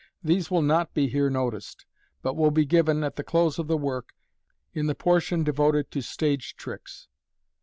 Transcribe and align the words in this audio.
These 0.23 0.49
will 0.49 0.63
not 0.63 0.95
be 0.95 1.09
here 1.09 1.29
noticed, 1.29 1.85
but 2.23 2.35
will 2.35 2.49
be 2.49 2.65
given, 2.65 3.03
at 3.03 3.17
the 3.17 3.23
close 3.23 3.59
of 3.59 3.67
the 3.67 3.77
work, 3.77 4.13
in 4.73 4.87
the 4.87 4.95
por 4.95 5.19
tion 5.21 5.43
devoted 5.43 5.91
to 5.91 6.01
Stage 6.01 6.55
Tricks. 6.55 7.07